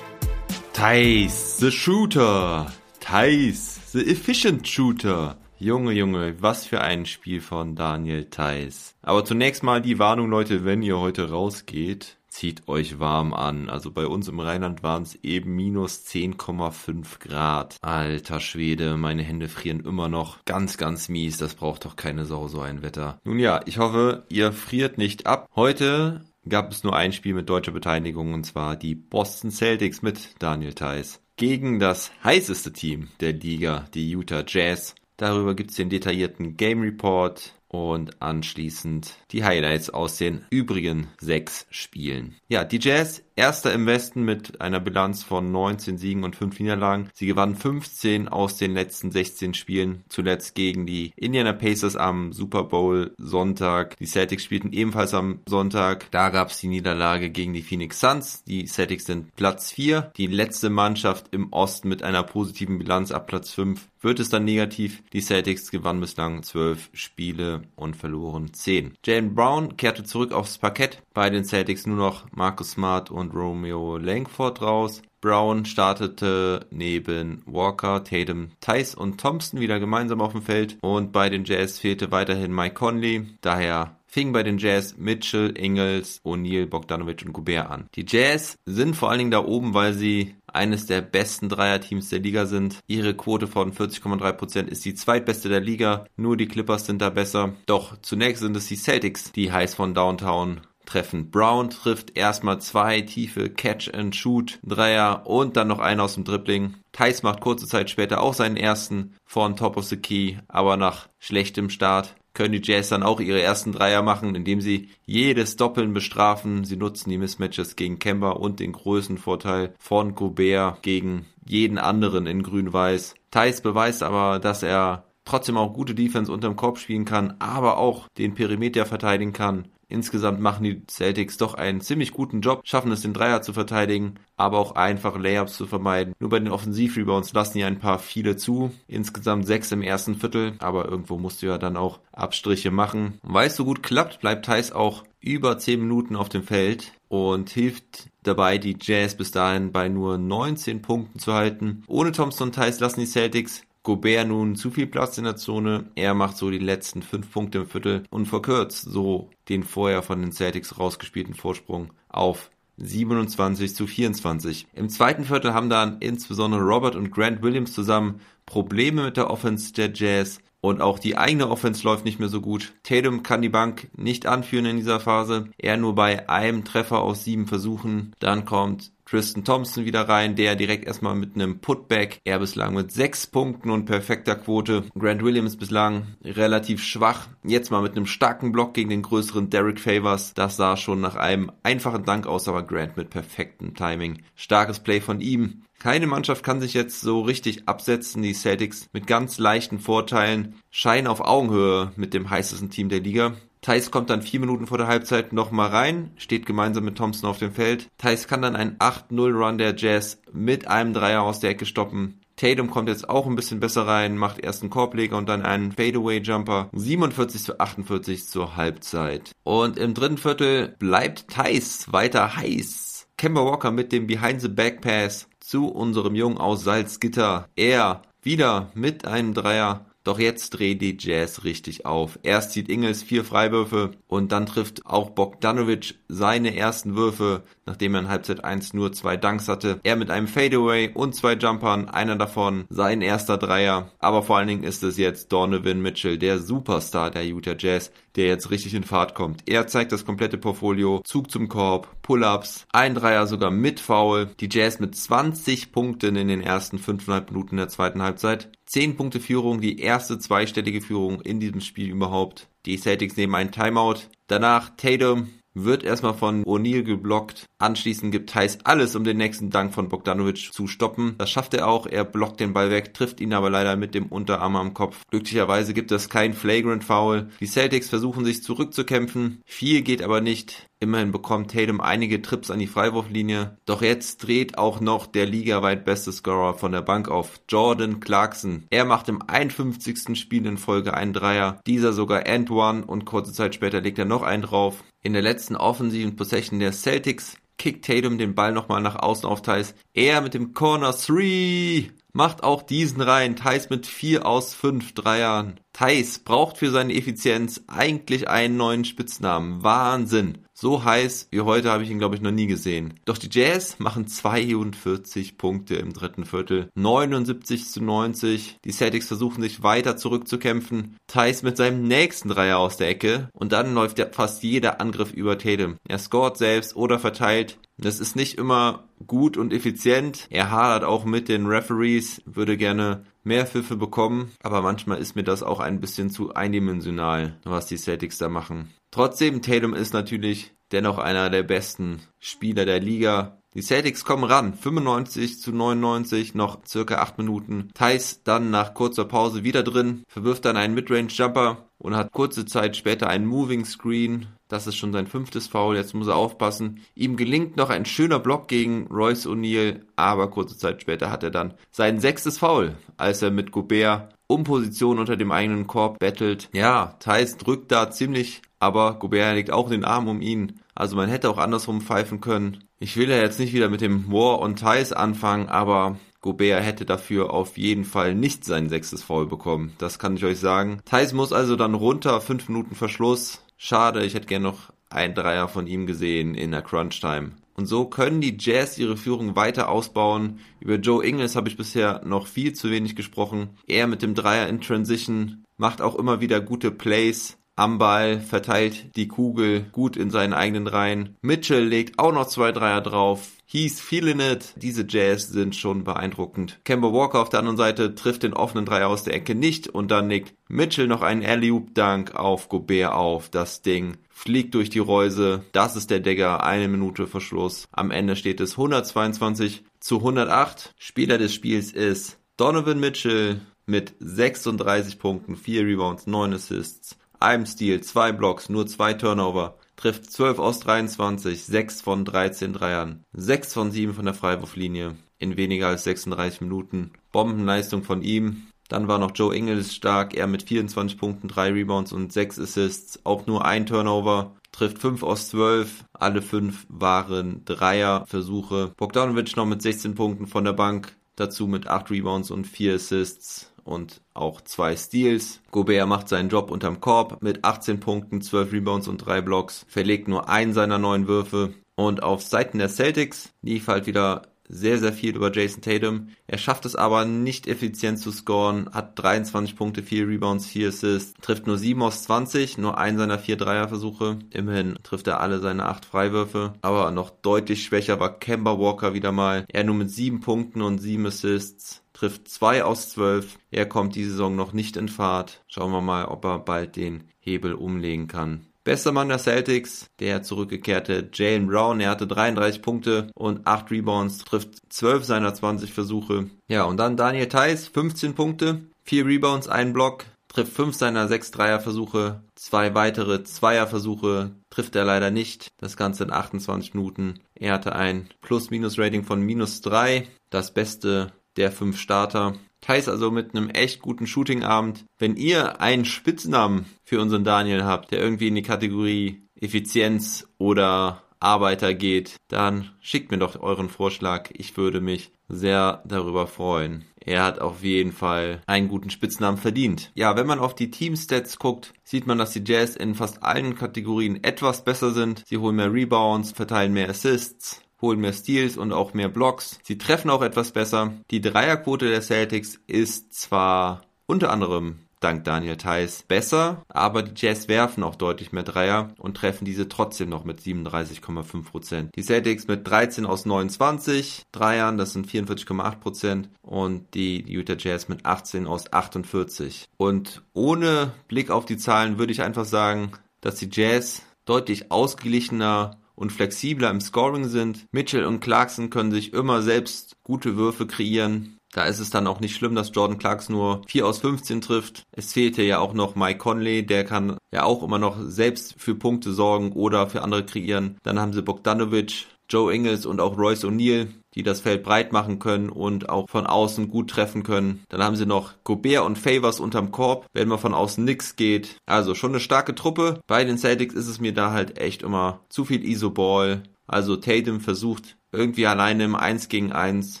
Thais, 0.72 1.56
the 1.58 1.70
Shooter. 1.70 2.66
Thais, 3.00 3.78
the 3.92 4.02
Efficient 4.10 4.66
Shooter. 4.66 5.36
Junge, 5.58 5.92
Junge, 5.92 6.36
was 6.42 6.66
für 6.66 6.82
ein 6.82 7.06
Spiel 7.06 7.40
von 7.40 7.76
Daniel 7.76 8.26
Theiss. 8.26 8.94
Aber 9.00 9.24
zunächst 9.24 9.62
mal 9.62 9.80
die 9.80 9.98
Warnung, 9.98 10.28
Leute, 10.28 10.66
wenn 10.66 10.82
ihr 10.82 10.98
heute 10.98 11.30
rausgeht, 11.30 12.18
zieht 12.28 12.68
euch 12.68 12.98
warm 12.98 13.32
an. 13.32 13.70
Also 13.70 13.90
bei 13.90 14.06
uns 14.06 14.28
im 14.28 14.38
Rheinland 14.38 14.82
waren 14.82 15.04
es 15.04 15.14
eben 15.24 15.56
minus 15.56 16.04
10,5 16.04 17.20
Grad. 17.20 17.78
Alter 17.80 18.40
Schwede, 18.40 18.98
meine 18.98 19.22
Hände 19.22 19.48
frieren 19.48 19.80
immer 19.80 20.08
noch. 20.08 20.44
Ganz, 20.44 20.76
ganz 20.76 21.08
mies. 21.08 21.38
Das 21.38 21.54
braucht 21.54 21.86
doch 21.86 21.96
keine 21.96 22.26
Sau, 22.26 22.48
so 22.48 22.60
ein 22.60 22.82
Wetter. 22.82 23.18
Nun 23.24 23.38
ja, 23.38 23.62
ich 23.64 23.78
hoffe, 23.78 24.24
ihr 24.28 24.52
friert 24.52 24.98
nicht 24.98 25.26
ab. 25.26 25.48
Heute 25.56 26.26
gab 26.46 26.70
es 26.70 26.84
nur 26.84 26.94
ein 26.94 27.14
Spiel 27.14 27.32
mit 27.32 27.48
deutscher 27.48 27.72
Beteiligung 27.72 28.34
und 28.34 28.44
zwar 28.44 28.76
die 28.76 28.94
Boston 28.94 29.50
Celtics 29.50 30.02
mit 30.02 30.34
Daniel 30.38 30.74
Theiss 30.74 31.22
gegen 31.36 31.78
das 31.78 32.10
heißeste 32.22 32.74
Team 32.74 33.08
der 33.20 33.32
Liga, 33.32 33.88
die 33.94 34.10
Utah 34.10 34.44
Jazz. 34.46 34.94
Darüber 35.16 35.54
gibt 35.54 35.70
es 35.70 35.76
den 35.76 35.90
detaillierten 35.90 36.56
Game 36.56 36.82
Report 36.82 37.54
und 37.68 38.22
anschließend 38.22 39.14
die 39.32 39.44
Highlights 39.44 39.90
aus 39.90 40.16
den 40.16 40.44
übrigen 40.50 41.08
sechs 41.18 41.66
Spielen. 41.70 42.36
Ja, 42.48 42.64
die 42.64 42.78
Jazz 42.80 43.22
Erster 43.38 43.74
im 43.74 43.84
Westen 43.84 44.22
mit 44.22 44.62
einer 44.62 44.80
Bilanz 44.80 45.22
von 45.22 45.52
19 45.52 45.98
Siegen 45.98 46.24
und 46.24 46.34
5 46.34 46.58
Niederlagen. 46.58 47.10
Sie 47.12 47.26
gewannen 47.26 47.54
15 47.54 48.28
aus 48.28 48.56
den 48.56 48.72
letzten 48.72 49.10
16 49.10 49.52
Spielen, 49.52 50.04
zuletzt 50.08 50.54
gegen 50.54 50.86
die 50.86 51.12
Indiana 51.16 51.52
Pacers 51.52 51.96
am 51.96 52.32
Super 52.32 52.64
Bowl 52.64 53.14
Sonntag. 53.18 53.98
Die 53.98 54.06
Celtics 54.06 54.42
spielten 54.42 54.72
ebenfalls 54.72 55.12
am 55.12 55.40
Sonntag. 55.46 56.10
Da 56.12 56.30
gab 56.30 56.48
es 56.48 56.60
die 56.60 56.68
Niederlage 56.68 57.28
gegen 57.28 57.52
die 57.52 57.60
Phoenix 57.60 58.00
Suns. 58.00 58.42
Die 58.44 58.64
Celtics 58.64 59.04
sind 59.04 59.36
Platz 59.36 59.70
4. 59.70 60.12
Die 60.16 60.28
letzte 60.28 60.70
Mannschaft 60.70 61.26
im 61.32 61.52
Osten 61.52 61.90
mit 61.90 62.02
einer 62.02 62.22
positiven 62.22 62.78
Bilanz 62.78 63.10
ab 63.10 63.26
Platz 63.26 63.52
5 63.52 63.86
wird 64.06 64.20
es 64.20 64.28
dann 64.28 64.44
negativ. 64.44 65.02
Die 65.12 65.20
Celtics 65.20 65.72
gewannen 65.72 66.00
bislang 66.00 66.44
12 66.44 66.90
Spiele 66.92 67.62
und 67.74 67.96
verloren 67.96 68.54
10. 68.54 68.94
Jalen 69.04 69.34
Brown 69.34 69.76
kehrte 69.76 70.04
zurück 70.04 70.32
aufs 70.32 70.58
Parkett. 70.58 71.02
Bei 71.12 71.28
den 71.28 71.44
Celtics 71.44 71.86
nur 71.86 71.96
noch 71.96 72.24
Marcus 72.30 72.70
Smart 72.70 73.10
und 73.10 73.34
Romeo 73.34 73.96
Langford 73.98 74.62
raus. 74.62 75.02
Brown 75.20 75.64
startete 75.64 76.66
neben 76.70 77.42
Walker, 77.46 78.04
Tatum, 78.04 78.50
Tice 78.60 78.94
und 78.94 79.20
Thompson 79.20 79.58
wieder 79.58 79.80
gemeinsam 79.80 80.20
auf 80.20 80.30
dem 80.30 80.42
Feld 80.42 80.78
und 80.82 81.10
bei 81.10 81.28
den 81.28 81.44
Jazz 81.44 81.80
fehlte 81.80 82.12
weiterhin 82.12 82.54
Mike 82.54 82.74
Conley. 82.74 83.26
Daher 83.40 83.98
fingen 84.16 84.32
bei 84.32 84.42
den 84.42 84.56
Jazz 84.56 84.96
Mitchell, 84.96 85.52
Ingles, 85.58 86.22
O'Neal, 86.24 86.64
Bogdanovic 86.64 87.22
und 87.26 87.34
Gobert 87.34 87.68
an. 87.68 87.90
Die 87.96 88.06
Jazz 88.08 88.56
sind 88.64 88.96
vor 88.96 89.10
allen 89.10 89.18
Dingen 89.18 89.30
da 89.30 89.44
oben, 89.44 89.74
weil 89.74 89.92
sie 89.92 90.36
eines 90.46 90.86
der 90.86 91.02
besten 91.02 91.50
Dreierteams 91.50 92.08
der 92.08 92.20
Liga 92.20 92.46
sind. 92.46 92.78
Ihre 92.86 93.12
Quote 93.12 93.46
von 93.46 93.74
40,3% 93.74 94.68
ist 94.68 94.86
die 94.86 94.94
zweitbeste 94.94 95.50
der 95.50 95.60
Liga. 95.60 96.06
Nur 96.16 96.38
die 96.38 96.48
Clippers 96.48 96.86
sind 96.86 97.02
da 97.02 97.10
besser. 97.10 97.56
Doch 97.66 98.00
zunächst 98.00 98.42
sind 98.42 98.56
es 98.56 98.64
die 98.64 98.76
Celtics, 98.76 99.32
die 99.32 99.52
heiß 99.52 99.74
von 99.74 99.92
Downtown 99.92 100.62
treffen. 100.86 101.30
Brown 101.30 101.68
trifft 101.68 102.16
erstmal 102.16 102.58
zwei 102.62 103.02
tiefe 103.02 103.50
Catch-and-Shoot-Dreier 103.50 105.26
und 105.26 105.58
dann 105.58 105.68
noch 105.68 105.80
einen 105.80 106.00
aus 106.00 106.14
dem 106.14 106.24
Dribbling. 106.24 106.76
Thais 106.92 107.22
macht 107.22 107.42
kurze 107.42 107.66
Zeit 107.66 107.90
später 107.90 108.22
auch 108.22 108.32
seinen 108.32 108.56
ersten 108.56 109.14
von 109.26 109.56
Top 109.56 109.76
of 109.76 109.84
the 109.84 109.98
Key, 109.98 110.36
aber 110.48 110.78
nach 110.78 111.08
schlechtem 111.18 111.68
Start 111.68 112.14
können 112.36 112.52
die 112.52 112.62
Jazz 112.62 112.90
dann 112.90 113.02
auch 113.02 113.18
ihre 113.18 113.40
ersten 113.40 113.72
Dreier 113.72 114.02
machen, 114.02 114.34
indem 114.34 114.60
sie 114.60 114.90
jedes 115.06 115.56
Doppeln 115.56 115.94
bestrafen. 115.94 116.64
Sie 116.64 116.76
nutzen 116.76 117.10
die 117.10 117.18
Mismatches 117.18 117.74
gegen 117.76 117.98
Kemba 117.98 118.30
und 118.30 118.60
den 118.60 118.72
Größenvorteil 118.72 119.74
von 119.78 120.14
Gobert 120.14 120.82
gegen 120.82 121.24
jeden 121.46 121.78
anderen 121.78 122.26
in 122.26 122.42
grün-weiß. 122.42 123.14
Thais 123.30 123.62
beweist 123.62 124.02
aber, 124.02 124.38
dass 124.38 124.62
er 124.62 125.04
trotzdem 125.24 125.56
auch 125.56 125.72
gute 125.72 125.94
Defense 125.94 126.30
unterm 126.30 126.56
Korb 126.56 126.78
spielen 126.78 127.06
kann, 127.06 127.36
aber 127.38 127.78
auch 127.78 128.06
den 128.18 128.34
Perimeter 128.34 128.84
verteidigen 128.84 129.32
kann. 129.32 129.68
Insgesamt 129.88 130.40
machen 130.40 130.64
die 130.64 130.82
Celtics 130.88 131.36
doch 131.36 131.54
einen 131.54 131.80
ziemlich 131.80 132.12
guten 132.12 132.40
Job, 132.40 132.62
schaffen 132.64 132.90
es 132.92 133.02
den 133.02 133.12
Dreier 133.12 133.42
zu 133.42 133.52
verteidigen, 133.52 134.14
aber 134.36 134.58
auch 134.58 134.74
einfache 134.74 135.18
Layups 135.18 135.56
zu 135.56 135.66
vermeiden. 135.66 136.14
Nur 136.18 136.30
bei 136.30 136.38
den 136.38 136.50
Offensivrebounds 136.50 137.32
lassen 137.32 137.58
die 137.58 137.64
ein 137.64 137.78
paar 137.78 137.98
viele 137.98 138.36
zu. 138.36 138.72
Insgesamt 138.88 139.46
sechs 139.46 139.70
im 139.72 139.82
ersten 139.82 140.16
Viertel, 140.16 140.54
aber 140.58 140.88
irgendwo 140.88 141.18
musst 141.18 141.42
du 141.42 141.46
ja 141.46 141.58
dann 141.58 141.76
auch 141.76 142.00
Abstriche 142.12 142.70
machen. 142.70 143.20
Weil 143.22 143.46
es 143.46 143.56
so 143.56 143.64
gut 143.64 143.82
klappt, 143.82 144.20
bleibt 144.20 144.46
Thais 144.46 144.72
auch 144.72 145.04
über 145.20 145.58
zehn 145.58 145.80
Minuten 145.80 146.16
auf 146.16 146.28
dem 146.28 146.42
Feld 146.44 146.92
und 147.08 147.50
hilft 147.50 148.08
dabei, 148.22 148.58
die 148.58 148.76
Jazz 148.80 149.16
bis 149.16 149.30
dahin 149.30 149.72
bei 149.72 149.88
nur 149.88 150.18
19 150.18 150.82
Punkten 150.82 151.18
zu 151.18 151.32
halten. 151.32 151.84
Ohne 151.86 152.12
Thompson 152.12 152.48
und 152.48 152.54
Thais 152.54 152.80
lassen 152.80 153.00
die 153.00 153.06
Celtics 153.06 153.62
Gobert 153.86 154.26
nun 154.26 154.56
zu 154.56 154.72
viel 154.72 154.88
Platz 154.88 155.16
in 155.16 155.22
der 155.22 155.36
Zone. 155.36 155.84
Er 155.94 156.12
macht 156.12 156.36
so 156.36 156.50
die 156.50 156.58
letzten 156.58 157.02
fünf 157.02 157.30
Punkte 157.30 157.58
im 157.58 157.66
Viertel 157.68 158.02
und 158.10 158.26
verkürzt 158.26 158.82
so 158.82 159.30
den 159.48 159.62
vorher 159.62 160.02
von 160.02 160.20
den 160.20 160.32
Celtics 160.32 160.80
rausgespielten 160.80 161.34
Vorsprung 161.34 161.92
auf 162.08 162.50
27 162.78 163.76
zu 163.76 163.86
24. 163.86 164.66
Im 164.74 164.88
zweiten 164.88 165.24
Viertel 165.24 165.54
haben 165.54 165.70
dann 165.70 165.98
insbesondere 166.00 166.62
Robert 166.62 166.96
und 166.96 167.12
Grant 167.12 167.42
Williams 167.42 167.74
zusammen 167.74 168.20
Probleme 168.44 169.04
mit 169.04 169.16
der 169.16 169.30
Offense 169.30 169.72
der 169.72 169.92
Jazz 169.94 170.40
und 170.60 170.80
auch 170.82 170.98
die 170.98 171.16
eigene 171.16 171.48
Offense 171.48 171.84
läuft 171.84 172.04
nicht 172.04 172.18
mehr 172.18 172.28
so 172.28 172.40
gut. 172.40 172.74
Tatum 172.82 173.22
kann 173.22 173.40
die 173.40 173.48
Bank 173.48 173.88
nicht 173.96 174.26
anführen 174.26 174.66
in 174.66 174.78
dieser 174.78 174.98
Phase. 174.98 175.50
Er 175.58 175.76
nur 175.76 175.94
bei 175.94 176.28
einem 176.28 176.64
Treffer 176.64 177.02
aus 177.02 177.22
sieben 177.22 177.46
Versuchen. 177.46 178.16
Dann 178.18 178.46
kommt 178.46 178.90
Tristan 179.08 179.44
Thompson 179.44 179.84
wieder 179.84 180.08
rein, 180.08 180.34
der 180.34 180.56
direkt 180.56 180.84
erstmal 180.84 181.14
mit 181.14 181.36
einem 181.36 181.60
Putback, 181.60 182.20
er 182.24 182.40
bislang 182.40 182.74
mit 182.74 182.90
sechs 182.90 183.28
Punkten 183.28 183.70
und 183.70 183.84
perfekter 183.84 184.34
Quote. 184.34 184.82
Grant 184.98 185.22
Williams 185.22 185.56
bislang 185.56 186.16
relativ 186.24 186.82
schwach, 186.82 187.28
jetzt 187.44 187.70
mal 187.70 187.82
mit 187.82 187.96
einem 187.96 188.06
starken 188.06 188.50
Block 188.50 188.74
gegen 188.74 188.90
den 188.90 189.02
größeren 189.02 189.48
Derek 189.48 189.78
Favors. 189.78 190.34
Das 190.34 190.56
sah 190.56 190.76
schon 190.76 191.00
nach 191.00 191.14
einem 191.14 191.52
einfachen 191.62 192.04
Dank 192.04 192.26
aus, 192.26 192.48
aber 192.48 192.64
Grant 192.64 192.96
mit 192.96 193.10
perfektem 193.10 193.74
Timing. 193.74 194.22
Starkes 194.34 194.80
Play 194.80 195.00
von 195.00 195.20
ihm. 195.20 195.62
Keine 195.78 196.06
Mannschaft 196.06 196.42
kann 196.42 196.60
sich 196.60 196.74
jetzt 196.74 197.00
so 197.00 197.20
richtig 197.20 197.68
absetzen. 197.68 198.22
Die 198.22 198.32
Celtics 198.32 198.88
mit 198.92 199.06
ganz 199.06 199.38
leichten 199.38 199.78
Vorteilen 199.78 200.54
scheinen 200.76 201.06
auf 201.06 201.22
Augenhöhe 201.22 201.90
mit 201.96 202.12
dem 202.12 202.28
heißesten 202.28 202.68
Team 202.68 202.90
der 202.90 203.00
Liga. 203.00 203.32
Thais 203.62 203.90
kommt 203.90 204.10
dann 204.10 204.20
vier 204.20 204.40
Minuten 204.40 204.66
vor 204.66 204.76
der 204.76 204.88
Halbzeit 204.88 205.32
nochmal 205.32 205.70
rein, 205.70 206.10
steht 206.16 206.44
gemeinsam 206.44 206.84
mit 206.84 206.98
Thompson 206.98 207.30
auf 207.30 207.38
dem 207.38 207.52
Feld. 207.52 207.88
Thais 207.96 208.28
kann 208.28 208.42
dann 208.42 208.54
einen 208.54 208.76
8-0-Run 208.76 209.56
der 209.56 209.74
Jazz 209.74 210.20
mit 210.32 210.68
einem 210.68 210.92
Dreier 210.92 211.22
aus 211.22 211.40
der 211.40 211.48
Ecke 211.48 211.64
stoppen. 211.64 212.20
Tatum 212.36 212.68
kommt 212.68 212.90
jetzt 212.90 213.08
auch 213.08 213.26
ein 213.26 213.36
bisschen 213.36 213.58
besser 213.58 213.86
rein, 213.86 214.18
macht 214.18 214.38
erst 214.38 214.60
einen 214.60 214.68
Korbleger 214.68 215.16
und 215.16 215.30
dann 215.30 215.46
einen 215.46 215.72
Fadeaway-Jumper. 215.72 216.68
47 216.74 217.42
zu 217.42 217.58
48 217.58 218.26
zur 218.26 218.56
Halbzeit. 218.56 219.32
Und 219.44 219.78
im 219.78 219.94
dritten 219.94 220.18
Viertel 220.18 220.76
bleibt 220.78 221.28
Thais 221.28 221.90
weiter 221.90 222.36
heiß. 222.36 223.08
Kemba 223.16 223.46
Walker 223.46 223.70
mit 223.70 223.92
dem 223.92 224.06
Behind 224.06 224.42
the 224.42 224.48
Back 224.48 224.82
Pass 224.82 225.26
zu 225.40 225.68
unserem 225.68 226.14
Jungen 226.14 226.36
aus 226.36 226.64
Salzgitter. 226.64 227.48
Er 227.56 228.02
wieder 228.20 228.68
mit 228.74 229.06
einem 229.06 229.32
Dreier 229.32 229.86
doch 230.06 230.20
jetzt 230.20 230.50
dreht 230.50 230.82
die 230.82 230.96
Jazz 230.98 231.42
richtig 231.42 231.84
auf. 231.84 232.18
Erst 232.22 232.52
zieht 232.52 232.68
Ingels 232.68 233.02
vier 233.02 233.24
Freiwürfe 233.24 233.90
und 234.06 234.30
dann 234.30 234.46
trifft 234.46 234.86
auch 234.86 235.10
Bogdanovic 235.10 235.96
seine 236.06 236.56
ersten 236.56 236.94
Würfe, 236.94 237.42
nachdem 237.64 237.94
er 237.94 238.00
in 238.02 238.08
Halbzeit 238.08 238.44
1 238.44 238.72
nur 238.72 238.92
zwei 238.92 239.16
Dunks 239.16 239.48
hatte. 239.48 239.80
Er 239.82 239.96
mit 239.96 240.10
einem 240.10 240.28
Fadeaway 240.28 240.92
und 240.94 241.16
zwei 241.16 241.32
Jumpern, 241.32 241.88
einer 241.88 242.14
davon 242.14 242.66
sein 242.68 243.02
erster 243.02 243.36
Dreier. 243.36 243.90
Aber 243.98 244.22
vor 244.22 244.36
allen 244.36 244.46
Dingen 244.46 244.62
ist 244.62 244.84
es 244.84 244.96
jetzt 244.96 245.32
Donovan 245.32 245.82
Mitchell, 245.82 246.18
der 246.18 246.38
Superstar 246.38 247.10
der 247.10 247.26
Utah 247.26 247.56
Jazz, 247.58 247.90
der 248.16 248.26
jetzt 248.26 248.50
richtig 248.50 248.74
in 248.74 248.82
Fahrt 248.82 249.14
kommt. 249.14 249.42
Er 249.46 249.66
zeigt 249.66 249.92
das 249.92 250.04
komplette 250.04 250.38
Portfolio, 250.38 251.00
Zug 251.04 251.30
zum 251.30 251.48
Korb, 251.48 251.88
Pull-ups, 252.02 252.66
ein 252.72 252.94
Dreier 252.94 253.26
sogar 253.26 253.50
mit 253.50 253.80
Foul. 253.80 254.30
Die 254.40 254.48
Jazz 254.50 254.80
mit 254.80 254.96
20 254.96 255.72
Punkten 255.72 256.16
in 256.16 256.28
den 256.28 256.40
ersten 256.40 256.78
5,5 256.78 257.26
Minuten 257.30 257.56
der 257.56 257.68
zweiten 257.68 258.02
Halbzeit. 258.02 258.50
10 258.66 258.96
Punkte 258.96 259.20
Führung, 259.20 259.60
die 259.60 259.78
erste 259.78 260.18
zweistellige 260.18 260.80
Führung 260.80 261.20
in 261.20 261.40
diesem 261.40 261.60
Spiel 261.60 261.90
überhaupt. 261.90 262.48
Die 262.64 262.78
Celtics 262.78 263.16
nehmen 263.16 263.34
einen 263.34 263.52
Timeout. 263.52 264.08
Danach 264.26 264.70
Tatum 264.76 265.28
wird 265.54 265.84
erstmal 265.84 266.14
von 266.14 266.44
O'Neal 266.44 266.82
geblockt. 266.82 267.46
Anschließend 267.58 268.12
gibt 268.12 268.30
Thais 268.30 268.58
alles, 268.64 268.94
um 268.96 269.04
den 269.04 269.16
nächsten 269.16 269.48
Dank 269.48 269.72
von 269.72 269.88
Bogdanovic 269.88 270.52
zu 270.52 270.66
stoppen. 270.66 271.14
Das 271.16 271.30
schafft 271.30 271.54
er 271.54 271.68
auch. 271.68 271.86
Er 271.86 272.04
blockt 272.04 272.40
den 272.40 272.52
Ball 272.52 272.70
weg, 272.70 272.92
trifft 272.92 273.20
ihn 273.20 273.32
aber 273.32 273.48
leider 273.48 273.76
mit 273.76 273.94
dem 273.94 274.06
Unterarm 274.06 274.56
am 274.56 274.74
Kopf. 274.74 275.02
Glücklicherweise 275.10 275.72
gibt 275.72 275.90
es 275.90 276.10
kein 276.10 276.34
Flagrant 276.34 276.84
Foul. 276.84 277.30
Die 277.40 277.46
Celtics 277.46 277.88
versuchen 277.88 278.26
sich 278.26 278.42
zurückzukämpfen. 278.42 279.40
Viel 279.46 279.80
geht 279.80 280.02
aber 280.02 280.20
nicht. 280.20 280.68
Immerhin 280.78 281.10
bekommt 281.10 281.52
Tatum 281.52 281.80
einige 281.80 282.20
Trips 282.20 282.50
an 282.50 282.58
die 282.58 282.66
Freiwurflinie. 282.66 283.56
Doch 283.64 283.80
jetzt 283.80 284.18
dreht 284.18 284.58
auch 284.58 284.80
noch 284.80 285.06
der 285.06 285.24
ligaweit 285.24 285.86
beste 285.86 286.12
Scorer 286.12 286.58
von 286.58 286.72
der 286.72 286.82
Bank 286.82 287.08
auf, 287.08 287.40
Jordan 287.48 288.00
Clarkson. 288.00 288.66
Er 288.68 288.84
macht 288.84 289.08
im 289.08 289.22
51. 289.22 290.18
Spiel 290.18 290.44
in 290.44 290.58
Folge 290.58 290.92
einen 290.92 291.14
Dreier, 291.14 291.62
dieser 291.66 291.94
sogar 291.94 292.26
End 292.26 292.50
One 292.50 292.84
und 292.84 293.06
kurze 293.06 293.32
Zeit 293.32 293.54
später 293.54 293.80
legt 293.80 293.98
er 293.98 294.04
noch 294.04 294.22
einen 294.22 294.42
drauf. 294.42 294.84
In 295.02 295.14
der 295.14 295.22
letzten 295.22 295.56
offensiven 295.56 296.16
Possession 296.16 296.58
der 296.58 296.72
Celtics 296.72 297.38
kickt 297.58 297.84
Tatum 297.86 298.18
den 298.18 298.34
Ball 298.34 298.52
nochmal 298.52 298.80
nach 298.80 298.96
außen 298.96 299.28
auf 299.28 299.42
Thais. 299.42 299.74
Er 299.94 300.20
mit 300.20 300.34
dem 300.34 300.54
Corner 300.54 300.92
3 300.92 301.90
macht 302.12 302.42
auch 302.42 302.62
diesen 302.62 303.00
rein. 303.00 303.36
Thais 303.36 303.68
mit 303.70 303.86
4 303.86 304.26
aus 304.26 304.54
5 304.54 304.94
Dreiern. 304.94 305.60
Thais 305.72 306.18
braucht 306.20 306.58
für 306.58 306.70
seine 306.70 306.94
Effizienz 306.94 307.62
eigentlich 307.66 308.28
einen 308.28 308.56
neuen 308.56 308.84
Spitznamen. 308.84 309.62
Wahnsinn. 309.62 310.45
So 310.58 310.84
heiß 310.84 311.28
wie 311.32 311.42
heute 311.42 311.70
habe 311.70 311.82
ich 311.82 311.90
ihn, 311.90 311.98
glaube 311.98 312.14
ich, 312.14 312.22
noch 312.22 312.30
nie 312.30 312.46
gesehen. 312.46 312.94
Doch 313.04 313.18
die 313.18 313.28
Jazz 313.30 313.78
machen 313.78 314.06
42 314.06 315.36
Punkte 315.36 315.74
im 315.74 315.92
dritten 315.92 316.24
Viertel. 316.24 316.70
79 316.74 317.68
zu 317.68 317.84
90. 317.84 318.56
Die 318.64 318.72
Celtics 318.72 319.08
versuchen 319.08 319.42
sich 319.42 319.62
weiter 319.62 319.98
zurückzukämpfen. 319.98 320.96
Thais 321.08 321.42
mit 321.42 321.58
seinem 321.58 321.82
nächsten 321.82 322.30
Dreier 322.30 322.56
aus 322.56 322.78
der 322.78 322.88
Ecke. 322.88 323.28
Und 323.34 323.52
dann 323.52 323.74
läuft 323.74 323.98
ja 323.98 324.06
fast 324.10 324.42
jeder 324.42 324.80
Angriff 324.80 325.12
über 325.12 325.36
Tatum. 325.36 325.76
Er 325.86 325.98
scoret 325.98 326.38
selbst 326.38 326.74
oder 326.74 326.98
verteilt. 326.98 327.58
Das 327.76 328.00
ist 328.00 328.16
nicht 328.16 328.38
immer 328.38 328.84
gut 329.06 329.36
und 329.36 329.52
effizient. 329.52 330.26
Er 330.30 330.50
hadert 330.50 330.84
auch 330.84 331.04
mit 331.04 331.28
den 331.28 331.44
Referees, 331.44 332.22
würde 332.24 332.56
gerne 332.56 333.04
mehr 333.24 333.44
Pfiffe 333.44 333.76
bekommen, 333.76 334.32
aber 334.42 334.62
manchmal 334.62 334.98
ist 334.98 335.16
mir 335.16 335.24
das 335.24 335.42
auch 335.42 335.60
ein 335.60 335.80
bisschen 335.80 336.08
zu 336.08 336.32
eindimensional, 336.32 337.36
was 337.44 337.66
die 337.66 337.76
Celtics 337.76 338.18
da 338.18 338.28
machen. 338.28 338.70
Trotzdem, 338.96 339.42
Tatum 339.42 339.74
ist 339.74 339.92
natürlich 339.92 340.54
dennoch 340.72 340.96
einer 340.96 341.28
der 341.28 341.42
besten 341.42 342.00
Spieler 342.18 342.64
der 342.64 342.80
Liga. 342.80 343.36
Die 343.52 343.60
Celtics 343.60 344.06
kommen 344.06 344.24
ran, 344.24 344.54
95 344.54 345.38
zu 345.38 345.52
99, 345.52 346.34
noch 346.34 346.64
circa 346.66 347.02
8 347.02 347.18
Minuten. 347.18 347.68
Thais 347.74 348.22
dann 348.24 348.48
nach 348.50 348.72
kurzer 348.72 349.04
Pause 349.04 349.44
wieder 349.44 349.62
drin, 349.62 350.04
verwirft 350.08 350.46
dann 350.46 350.56
einen 350.56 350.72
Midrange-Jumper 350.72 351.66
und 351.76 351.94
hat 351.94 352.10
kurze 352.12 352.46
Zeit 352.46 352.74
später 352.74 353.08
einen 353.08 353.26
Moving 353.26 353.66
Screen. 353.66 354.28
Das 354.48 354.66
ist 354.66 354.76
schon 354.76 354.94
sein 354.94 355.06
fünftes 355.06 355.46
Foul, 355.46 355.76
jetzt 355.76 355.92
muss 355.92 356.06
er 356.06 356.16
aufpassen. 356.16 356.80
Ihm 356.94 357.18
gelingt 357.18 357.58
noch 357.58 357.68
ein 357.68 357.84
schöner 357.84 358.18
Block 358.18 358.48
gegen 358.48 358.86
Royce 358.86 359.26
O'Neal, 359.26 359.82
aber 359.96 360.30
kurze 360.30 360.56
Zeit 360.56 360.80
später 360.80 361.10
hat 361.10 361.22
er 361.22 361.30
dann 361.30 361.52
sein 361.70 362.00
sechstes 362.00 362.38
Foul, 362.38 362.76
als 362.96 363.20
er 363.20 363.30
mit 363.30 363.52
Gobert 363.52 364.16
um 364.28 364.44
Position 364.44 364.98
unter 364.98 365.16
dem 365.16 365.30
eigenen 365.30 365.66
Korb 365.66 365.98
battelt. 365.98 366.48
Ja, 366.52 366.96
Thais 366.98 367.36
drückt 367.36 367.70
da 367.70 367.90
ziemlich, 367.90 368.42
aber 368.58 368.98
Gobert 368.98 369.34
legt 369.34 369.50
auch 369.50 369.68
den 369.68 369.84
Arm 369.84 370.08
um 370.08 370.20
ihn. 370.20 370.60
Also 370.74 370.96
man 370.96 371.08
hätte 371.08 371.30
auch 371.30 371.38
andersrum 371.38 371.80
pfeifen 371.80 372.20
können. 372.20 372.64
Ich 372.78 372.96
will 372.96 373.08
ja 373.08 373.16
jetzt 373.16 373.40
nicht 373.40 373.52
wieder 373.52 373.68
mit 373.68 373.80
dem 373.80 374.10
War 374.10 374.40
on 374.40 374.56
Ties 374.56 374.92
anfangen, 374.92 375.48
aber 375.48 375.98
Gobert 376.20 376.64
hätte 376.64 376.84
dafür 376.84 377.32
auf 377.32 377.56
jeden 377.56 377.84
Fall 377.84 378.14
nicht 378.14 378.44
sein 378.44 378.68
sechstes 378.68 379.02
Foul 379.02 379.26
bekommen. 379.26 379.72
Das 379.78 379.98
kann 379.98 380.16
ich 380.16 380.24
euch 380.24 380.38
sagen. 380.38 380.80
Thais 380.84 381.12
muss 381.12 381.32
also 381.32 381.56
dann 381.56 381.74
runter, 381.74 382.20
fünf 382.20 382.48
Minuten 382.48 382.74
Verschluss. 382.74 383.42
Schade, 383.56 384.04
ich 384.04 384.14
hätte 384.14 384.26
gerne 384.26 384.44
noch 384.44 384.72
ein 384.90 385.14
Dreier 385.14 385.48
von 385.48 385.66
ihm 385.66 385.86
gesehen 385.86 386.34
in 386.34 386.50
der 386.50 386.62
Crunch 386.62 387.00
Time. 387.00 387.32
Und 387.54 387.66
so 387.66 387.86
können 387.86 388.20
die 388.20 388.36
Jazz 388.38 388.76
ihre 388.76 388.98
Führung 388.98 389.34
weiter 389.34 389.70
ausbauen. 389.70 390.40
Über 390.60 390.74
Joe 390.74 391.04
Ingles 391.04 391.36
habe 391.36 391.48
ich 391.48 391.56
bisher 391.56 392.02
noch 392.04 392.26
viel 392.26 392.52
zu 392.52 392.70
wenig 392.70 392.96
gesprochen. 392.96 393.50
Er 393.66 393.86
mit 393.86 394.02
dem 394.02 394.14
Dreier 394.14 394.48
in 394.48 394.60
Transition 394.60 395.44
macht 395.56 395.80
auch 395.80 395.94
immer 395.94 396.20
wieder 396.20 396.40
gute 396.40 396.70
Plays 396.70 397.38
am 397.56 397.78
Ball, 397.78 398.20
verteilt 398.20 398.96
die 398.96 399.08
Kugel 399.08 399.62
gut 399.72 399.96
in 399.96 400.10
seinen 400.10 400.34
eigenen 400.34 400.66
Reihen. 400.66 401.16
Mitchell 401.22 401.64
legt 401.64 401.98
auch 401.98 402.12
noch 402.12 402.28
zwei 402.28 402.52
Dreier 402.52 402.82
drauf. 402.82 403.30
He's 403.46 403.80
feeling 403.80 404.20
it. 404.20 404.52
Diese 404.56 404.84
Jazz 404.86 405.28
sind 405.28 405.56
schon 405.56 405.84
beeindruckend. 405.84 406.60
Kemba 406.64 406.92
Walker 406.92 407.20
auf 407.20 407.30
der 407.30 407.40
anderen 407.40 407.56
Seite 407.56 407.94
trifft 407.94 408.24
den 408.24 408.34
offenen 408.34 408.66
Dreier 408.66 408.88
aus 408.88 409.04
der 409.04 409.14
Ecke 409.14 409.34
nicht 409.34 409.68
und 409.68 409.90
dann 409.90 410.08
nickt 410.08 410.34
Mitchell 410.48 410.86
noch 410.86 411.00
einen 411.00 411.24
Alley-Oop-Dunk 411.24 412.14
auf 412.14 412.48
Gobert 412.48 412.92
auf. 412.92 413.30
Das 413.30 413.62
Ding 413.62 413.96
fliegt 414.10 414.54
durch 414.54 414.68
die 414.68 414.80
Reuse. 414.80 415.42
Das 415.52 415.76
ist 415.76 415.90
der 415.90 416.00
Dagger. 416.00 416.44
Eine 416.44 416.68
Minute 416.68 417.06
Verschluss. 417.06 417.68
Am 417.72 417.90
Ende 417.90 418.16
steht 418.16 418.40
es 418.40 418.52
122 418.52 419.64
zu 419.80 419.98
108. 419.98 420.74
Spieler 420.76 421.16
des 421.16 421.32
Spiels 421.32 421.72
ist 421.72 422.18
Donovan 422.36 422.80
Mitchell 422.80 423.40
mit 423.64 423.94
36 423.98 424.98
Punkten, 424.98 425.36
4 425.36 425.64
Rebounds, 425.64 426.06
9 426.06 426.34
Assists 426.34 426.96
einem 427.20 427.46
Steal, 427.46 427.80
zwei 427.80 428.12
Blocks, 428.12 428.48
nur 428.48 428.66
zwei 428.66 428.94
Turnover, 428.94 429.58
trifft 429.76 430.10
12 430.10 430.38
aus 430.38 430.60
23, 430.60 431.44
6 431.44 431.82
von 431.82 432.04
13 432.04 432.52
Dreiern, 432.52 433.04
6 433.12 433.52
von 433.54 433.70
7 433.70 433.94
von 433.94 434.04
der 434.04 434.14
Freiwurflinie 434.14 434.96
in 435.18 435.36
weniger 435.36 435.68
als 435.68 435.84
36 435.84 436.40
Minuten. 436.40 436.92
Bombenleistung 437.12 437.82
von 437.82 438.02
ihm. 438.02 438.48
Dann 438.68 438.88
war 438.88 438.98
noch 438.98 439.12
Joe 439.14 439.34
Ingles 439.34 439.74
stark, 439.74 440.14
er 440.14 440.26
mit 440.26 440.42
24 440.42 440.98
Punkten, 440.98 441.28
3 441.28 441.52
Rebounds 441.52 441.92
und 441.92 442.12
6 442.12 442.40
Assists, 442.40 443.00
auch 443.04 443.26
nur 443.26 443.44
ein 443.44 443.64
Turnover, 443.64 444.34
trifft 444.50 444.78
5 444.78 445.04
aus 445.04 445.28
12, 445.28 445.84
alle 445.92 446.20
5 446.20 446.66
waren 446.68 447.44
Dreierversuche. 447.44 448.72
Bogdanovic 448.76 449.36
noch 449.36 449.46
mit 449.46 449.62
16 449.62 449.94
Punkten 449.94 450.26
von 450.26 450.44
der 450.44 450.52
Bank, 450.52 450.96
dazu 451.14 451.46
mit 451.46 451.68
8 451.68 451.92
Rebounds 451.92 452.32
und 452.32 452.46
4 452.46 452.74
Assists 452.74 453.52
und 453.66 454.00
auch 454.14 454.40
zwei 454.40 454.76
Steals. 454.76 455.40
Gobert 455.50 455.88
macht 455.88 456.08
seinen 456.08 456.28
Job 456.28 456.50
unterm 456.50 456.80
Korb 456.80 457.22
mit 457.22 457.44
18 457.44 457.80
Punkten, 457.80 458.22
12 458.22 458.52
Rebounds 458.52 458.88
und 458.88 458.98
3 458.98 459.20
Blocks, 459.22 459.66
verlegt 459.68 460.08
nur 460.08 460.28
einen 460.28 460.52
seiner 460.52 460.78
neun 460.78 461.08
Würfe. 461.08 461.54
Und 461.74 462.02
auf 462.02 462.22
Seiten 462.22 462.58
der 462.58 462.68
Celtics 462.68 463.34
lief 463.42 463.68
halt 463.68 463.86
wieder 463.86 464.22
sehr, 464.48 464.78
sehr 464.78 464.92
viel 464.92 465.16
über 465.16 465.32
Jason 465.32 465.62
Tatum. 465.62 466.08
Er 466.26 466.38
schafft 466.38 466.66
es 466.66 466.76
aber 466.76 467.04
nicht 467.04 467.46
effizient 467.46 467.98
zu 467.98 468.10
scoren, 468.10 468.70
hat 468.72 468.98
23 468.98 469.56
Punkte, 469.56 469.82
4 469.82 470.08
Rebounds, 470.08 470.46
4 470.46 470.68
Assists, 470.68 471.14
trifft 471.20 471.46
nur 471.46 471.58
7 471.58 471.82
aus 471.82 472.04
20, 472.04 472.58
nur 472.58 472.78
einen 472.78 472.98
seiner 472.98 473.18
4 473.18 473.36
Dreierversuche. 473.36 474.18
Immerhin 474.30 474.78
trifft 474.82 475.06
er 475.06 475.20
alle 475.20 475.40
seine 475.40 475.66
8 475.66 475.84
Freiwürfe, 475.84 476.54
aber 476.62 476.90
noch 476.90 477.10
deutlich 477.10 477.64
schwächer 477.64 478.00
war 478.00 478.18
Kemba 478.18 478.58
Walker 478.58 478.94
wieder 478.94 479.12
mal. 479.12 479.44
Er 479.48 479.64
nur 479.64 479.74
mit 479.74 479.90
7 479.90 480.20
Punkten 480.20 480.62
und 480.62 480.78
7 480.78 481.06
Assists 481.06 481.82
trifft 481.92 482.28
2 482.28 482.64
aus 482.64 482.90
12. 482.90 483.38
Er 483.50 483.66
kommt 483.66 483.94
die 483.94 484.04
Saison 484.04 484.36
noch 484.36 484.52
nicht 484.52 484.76
in 484.76 484.88
Fahrt. 484.88 485.42
Schauen 485.48 485.72
wir 485.72 485.80
mal, 485.80 486.04
ob 486.04 486.24
er 486.24 486.38
bald 486.38 486.76
den 486.76 487.04
Hebel 487.18 487.54
umlegen 487.54 488.06
kann. 488.06 488.46
Bester 488.66 488.90
Mann 488.90 489.08
der 489.08 489.20
Celtics, 489.20 489.90
der 490.00 490.24
zurückgekehrte 490.24 491.08
Jalen 491.14 491.46
Brown. 491.46 491.78
Er 491.78 491.90
hatte 491.90 492.08
33 492.08 492.62
Punkte 492.62 493.12
und 493.14 493.46
8 493.46 493.70
Rebounds, 493.70 494.24
trifft 494.24 494.58
12 494.70 495.04
seiner 495.04 495.32
20 495.32 495.72
Versuche. 495.72 496.28
Ja, 496.48 496.64
und 496.64 496.76
dann 496.78 496.96
Daniel 496.96 497.28
Theiss, 497.28 497.68
15 497.68 498.16
Punkte, 498.16 498.62
4 498.82 499.06
Rebounds, 499.06 499.46
1 499.46 499.72
Block, 499.72 500.06
trifft 500.26 500.52
5 500.52 500.74
seiner 500.74 501.06
6 501.06 501.30
Dreierversuche, 501.30 502.24
zwei 502.34 502.74
weitere 502.74 503.22
Zweierversuche 503.22 504.32
trifft 504.50 504.74
er 504.74 504.84
leider 504.84 505.12
nicht. 505.12 505.52
Das 505.58 505.76
Ganze 505.76 506.02
in 506.02 506.10
28 506.10 506.74
Minuten. 506.74 507.20
Er 507.36 507.52
hatte 507.52 507.72
ein 507.72 508.08
Plus-Minus-Rating 508.20 509.04
von 509.04 509.20
minus 509.20 509.60
3, 509.60 510.08
das 510.30 510.52
beste 510.52 511.12
der 511.36 511.52
5 511.52 511.78
Starter. 511.78 512.34
Heißt 512.66 512.88
also 512.88 513.10
mit 513.12 513.34
einem 513.34 513.48
echt 513.50 513.80
guten 513.80 514.06
Shootingabend. 514.06 514.84
Wenn 514.98 515.16
ihr 515.16 515.60
einen 515.60 515.84
Spitznamen 515.84 516.66
für 516.84 517.00
unseren 517.00 517.22
Daniel 517.22 517.64
habt, 517.64 517.92
der 517.92 518.00
irgendwie 518.00 518.28
in 518.28 518.34
die 518.34 518.42
Kategorie 518.42 519.22
Effizienz 519.40 520.26
oder 520.38 521.02
Arbeiter 521.20 521.74
geht, 521.74 522.16
dann 522.28 522.70
schickt 522.80 523.10
mir 523.10 523.18
doch 523.18 523.40
euren 523.40 523.68
Vorschlag. 523.68 524.30
Ich 524.32 524.56
würde 524.56 524.80
mich 524.80 525.12
sehr 525.28 525.82
darüber 525.86 526.26
freuen. 526.26 526.84
Er 527.00 527.24
hat 527.24 527.40
auf 527.40 527.62
jeden 527.62 527.92
Fall 527.92 528.40
einen 528.46 528.68
guten 528.68 528.90
Spitznamen 528.90 529.38
verdient. 529.38 529.92
Ja, 529.94 530.16
wenn 530.16 530.26
man 530.26 530.38
auf 530.38 530.54
die 530.54 530.70
Teamstats 530.70 531.38
guckt, 531.38 531.72
sieht 531.84 532.06
man, 532.06 532.18
dass 532.18 532.32
die 532.32 532.42
Jazz 532.44 532.76
in 532.76 532.94
fast 532.94 533.22
allen 533.22 533.54
Kategorien 533.54 534.22
etwas 534.22 534.64
besser 534.64 534.90
sind. 534.90 535.22
Sie 535.26 535.38
holen 535.38 535.56
mehr 535.56 535.72
Rebounds, 535.72 536.32
verteilen 536.32 536.72
mehr 536.72 536.90
Assists, 536.90 537.62
holen 537.86 538.00
mehr 538.00 538.12
Steals 538.12 538.56
und 538.56 538.72
auch 538.72 538.94
mehr 538.94 539.08
Blocks. 539.08 539.60
Sie 539.62 539.78
treffen 539.78 540.10
auch 540.10 540.22
etwas 540.22 540.50
besser. 540.50 540.92
Die 541.12 541.20
Dreierquote 541.20 541.88
der 541.88 542.02
Celtics 542.02 542.58
ist 542.66 543.14
zwar 543.14 543.82
unter 544.06 544.32
anderem 544.32 544.80
dank 544.98 545.22
Daniel 545.22 545.56
Theiss 545.56 546.02
besser, 546.02 546.64
aber 546.68 547.02
die 547.04 547.12
Jazz 547.14 547.46
werfen 547.46 547.84
auch 547.84 547.94
deutlich 547.94 548.32
mehr 548.32 548.42
Dreier 548.42 548.88
und 548.98 549.16
treffen 549.16 549.44
diese 549.44 549.68
trotzdem 549.68 550.08
noch 550.08 550.24
mit 550.24 550.40
37,5%. 550.40 551.90
Die 551.94 552.02
Celtics 552.02 552.48
mit 552.48 552.66
13 552.68 553.06
aus 553.06 553.24
29 553.24 554.22
Dreiern, 554.32 554.78
das 554.78 554.94
sind 554.94 555.06
44,8% 555.06 556.24
und 556.42 556.94
die 556.94 557.22
Utah 557.28 557.56
Jazz 557.56 557.88
mit 557.88 558.04
18 558.04 558.48
aus 558.48 558.72
48. 558.72 559.68
Und 559.76 560.22
ohne 560.32 560.92
Blick 561.06 561.30
auf 561.30 561.44
die 561.44 561.58
Zahlen 561.58 561.98
würde 561.98 562.12
ich 562.12 562.22
einfach 562.22 562.46
sagen, 562.46 562.90
dass 563.20 563.36
die 563.36 563.50
Jazz 563.52 564.02
deutlich 564.24 564.72
ausgeglichener 564.72 565.78
und 565.96 566.12
flexibler 566.12 566.70
im 566.70 566.80
Scoring 566.80 567.24
sind. 567.24 567.66
Mitchell 567.72 568.04
und 568.04 568.20
Clarkson 568.20 568.70
können 568.70 568.92
sich 568.92 569.12
immer 569.12 569.42
selbst 569.42 569.96
gute 570.04 570.36
Würfe 570.36 570.66
kreieren. 570.66 571.38
Da 571.52 571.64
ist 571.64 571.78
es 571.78 571.90
dann 571.90 572.06
auch 572.06 572.20
nicht 572.20 572.36
schlimm, 572.36 572.54
dass 572.54 572.72
Jordan 572.74 572.98
Clarks 572.98 573.30
nur 573.30 573.62
4 573.66 573.86
aus 573.86 573.98
15 574.00 574.42
trifft. 574.42 574.82
Es 574.92 575.14
fehlte 575.14 575.42
ja 575.42 575.58
auch 575.58 575.72
noch 575.72 575.96
Mike 575.96 576.18
Conley, 576.18 576.66
der 576.66 576.84
kann 576.84 577.16
ja 577.32 577.44
auch 577.44 577.62
immer 577.62 577.78
noch 577.78 577.96
selbst 578.00 578.54
für 578.58 578.74
Punkte 578.74 579.12
sorgen 579.12 579.52
oder 579.52 579.88
für 579.88 580.02
andere 580.02 580.26
kreieren. 580.26 580.76
Dann 580.82 580.98
haben 580.98 581.14
sie 581.14 581.22
Bogdanovic, 581.22 582.06
Joe 582.28 582.52
Ingles 582.52 582.86
und 582.86 583.00
auch 583.00 583.16
Royce 583.16 583.44
O'Neal, 583.44 583.88
die 584.14 584.22
das 584.22 584.40
Feld 584.40 584.62
breit 584.62 584.92
machen 584.92 585.18
können 585.18 585.50
und 585.50 585.88
auch 585.88 586.08
von 586.08 586.26
außen 586.26 586.68
gut 586.68 586.90
treffen 586.90 587.22
können. 587.22 587.64
Dann 587.68 587.82
haben 587.82 587.96
sie 587.96 588.06
noch 588.06 588.34
Gobert 588.44 588.84
und 588.84 588.98
Favors 588.98 589.40
unterm 589.40 589.70
Korb, 589.70 590.06
wenn 590.12 590.28
man 590.28 590.38
von 590.38 590.54
außen 590.54 590.84
nix 590.84 591.16
geht. 591.16 591.56
Also 591.66 591.94
schon 591.94 592.12
eine 592.12 592.20
starke 592.20 592.54
Truppe. 592.54 593.00
Bei 593.06 593.24
den 593.24 593.38
Celtics 593.38 593.74
ist 593.74 593.88
es 593.88 594.00
mir 594.00 594.14
da 594.14 594.32
halt 594.32 594.58
echt 594.58 594.82
immer 594.82 595.20
zu 595.28 595.44
viel 595.44 595.64
Iso-Ball. 595.64 596.42
Also 596.66 596.96
Tatum 596.96 597.40
versucht 597.40 597.96
irgendwie 598.10 598.46
alleine 598.46 598.84
im 598.84 598.96
1 598.96 599.28
gegen 599.28 599.52
1 599.52 600.00